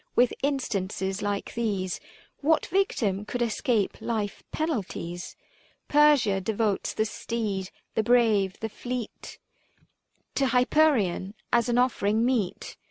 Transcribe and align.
With 0.15 0.33
instances 0.41 1.21
like 1.21 1.53
these 1.53 1.99
What 2.39 2.65
victim 2.65 3.23
could 3.23 3.43
escape 3.43 4.01
life's 4.01 4.41
penalties? 4.51 5.35
Persia 5.89 6.41
devotes 6.41 6.95
the 6.95 7.05
steed, 7.05 7.69
the 7.93 8.01
brave, 8.01 8.59
the 8.61 8.69
fleet, 8.69 9.37
415 10.35 10.35
To 10.35 10.45
Hypereion 10.55 11.33
as 11.53 11.69
an 11.69 11.77
offering 11.77 12.25
meet. 12.25 12.77